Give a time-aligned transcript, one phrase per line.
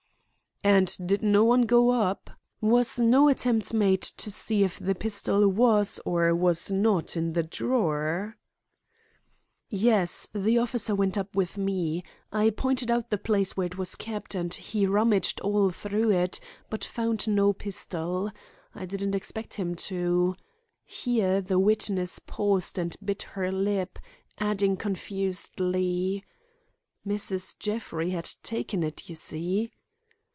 [0.63, 2.29] "And did no one go up?
[2.61, 7.41] Was no attempt made to see if the pistol was or was not in the
[7.41, 8.37] drawer?"
[9.69, 12.03] "Yes; the officer went up with me.
[12.31, 16.39] I pointed out the place where it was kept, and he rummaged all through it,
[16.69, 18.29] but found no pistol.
[18.75, 20.35] I didn't expect him to—"
[20.85, 23.97] Here the witness paused and bit her lip,
[24.37, 26.23] adding confusedly:
[27.03, 27.57] "Mrs.
[27.57, 29.71] Jeffrey had taken it, you see."